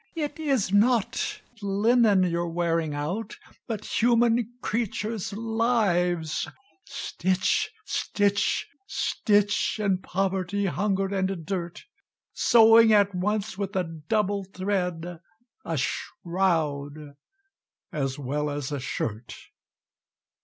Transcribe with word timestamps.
It 0.15 0.39
is 0.39 0.73
not 0.73 1.41
linen 1.61 2.23
you're 2.23 2.49
wearing 2.49 2.95
out, 2.95 3.35
But 3.67 3.85
human 4.01 4.51
creatures' 4.59 5.31
lives! 5.31 6.47
Stitch 6.85 7.69
stitch 7.85 8.67
stitch, 8.87 9.79
In 9.79 9.99
poverty, 9.99 10.65
hunger, 10.65 11.13
and 11.13 11.45
dirt, 11.45 11.83
Sewing 12.33 12.91
at 12.91 13.13
once, 13.13 13.59
with 13.59 13.75
a 13.75 13.83
double 13.83 14.43
thread, 14.43 15.19
A 15.63 15.77
Shroud 15.77 17.15
as 17.91 18.17
well 18.17 18.49
as 18.49 18.71
a 18.71 18.79
Shirt. 18.79 19.35